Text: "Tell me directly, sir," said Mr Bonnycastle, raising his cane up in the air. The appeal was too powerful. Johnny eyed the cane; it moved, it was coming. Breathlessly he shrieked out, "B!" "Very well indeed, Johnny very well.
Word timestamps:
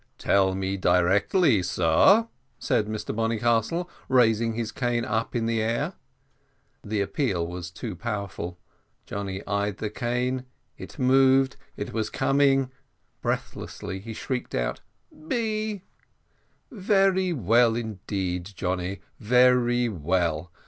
"Tell 0.17 0.55
me 0.55 0.77
directly, 0.77 1.61
sir," 1.61 2.27
said 2.57 2.87
Mr 2.87 3.15
Bonnycastle, 3.15 3.87
raising 4.09 4.55
his 4.55 4.71
cane 4.71 5.05
up 5.05 5.35
in 5.35 5.45
the 5.45 5.61
air. 5.61 5.93
The 6.83 7.01
appeal 7.01 7.45
was 7.45 7.69
too 7.69 7.95
powerful. 7.95 8.57
Johnny 9.05 9.45
eyed 9.45 9.77
the 9.77 9.91
cane; 9.91 10.45
it 10.75 10.97
moved, 10.97 11.55
it 11.77 11.93
was 11.93 12.09
coming. 12.09 12.71
Breathlessly 13.21 13.99
he 13.99 14.13
shrieked 14.13 14.55
out, 14.55 14.81
"B!" 15.27 15.83
"Very 16.71 17.31
well 17.31 17.75
indeed, 17.75 18.49
Johnny 18.55 19.01
very 19.19 19.87
well. 19.87 20.51